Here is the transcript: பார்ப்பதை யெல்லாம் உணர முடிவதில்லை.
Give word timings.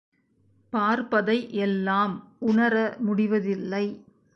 பார்ப்பதை 0.73 1.47
யெல்லாம் 1.51 2.13
உணர 2.39 2.75
முடிவதில்லை. 2.99 3.85